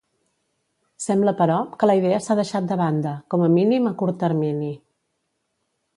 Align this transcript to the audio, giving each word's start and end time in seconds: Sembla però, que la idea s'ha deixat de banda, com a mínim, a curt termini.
Sembla 1.07 1.33
però, 1.41 1.57
que 1.83 1.89
la 1.91 1.97
idea 1.99 2.21
s'ha 2.29 2.39
deixat 2.41 2.71
de 2.71 2.77
banda, 2.81 3.11
com 3.35 3.47
a 3.49 3.53
mínim, 3.59 3.89
a 3.91 3.95
curt 4.01 4.19
termini. 4.25 4.75